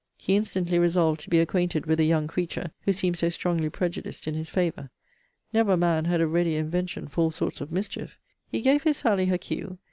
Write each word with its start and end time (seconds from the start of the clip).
He 0.17 0.35
instantly 0.35 0.79
resolved 0.79 1.19
to 1.19 1.29
be 1.29 1.37
acquainted 1.39 1.85
with 1.85 1.99
a 1.99 2.03
young 2.03 2.25
creature, 2.27 2.71
who 2.85 2.91
seemed 2.91 3.17
so 3.19 3.29
strongly 3.29 3.69
prejudiced 3.69 4.27
in 4.27 4.33
his 4.33 4.49
favour. 4.49 4.89
Never 5.53 5.77
man 5.77 6.05
had 6.05 6.21
a 6.21 6.25
readier 6.27 6.59
invention 6.59 7.07
for 7.07 7.21
all 7.25 7.29
sorts 7.31 7.61
of 7.61 7.71
mischief. 7.71 8.17
He 8.47 8.61
gave 8.61 8.81
his 8.81 8.97
Sally 8.97 9.27
her 9.27 9.37
cue. 9.37 9.77